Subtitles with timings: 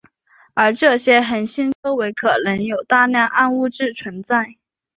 [0.55, 4.55] 而这些恒星周围可能有大量暗物质存在。